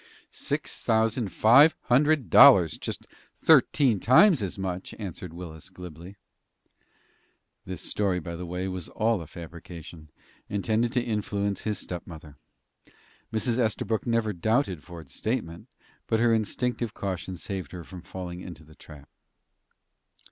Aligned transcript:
"Six 0.31 0.83
thousand 0.83 1.31
five 1.31 1.75
hundred 1.81 2.31
dollars 2.31 2.79
just 2.79 3.05
thirteen 3.35 3.99
times 3.99 4.41
as 4.41 4.57
much!" 4.57 4.95
answered 4.97 5.31
Willis, 5.31 5.69
glibly. 5.69 6.15
This 7.65 7.83
story, 7.83 8.19
by 8.19 8.35
the 8.35 8.47
way, 8.47 8.67
was 8.67 8.89
all 8.89 9.21
a 9.21 9.27
fabrication, 9.27 10.09
intended 10.49 10.91
to 10.93 11.03
influence 11.03 11.61
his 11.61 11.77
stepmother. 11.77 12.37
Mrs. 13.31 13.59
Estabrook 13.59 14.07
never 14.07 14.33
doubted 14.33 14.83
Ford's 14.83 15.13
statement, 15.13 15.67
but 16.07 16.19
her 16.19 16.33
instinctive 16.33 16.95
caution 16.95 17.35
saved 17.37 17.71
her 17.71 17.83
from 17.83 18.01
falling 18.01 18.41
into 18.41 18.63
the 18.63 18.73
trap. 18.73 19.07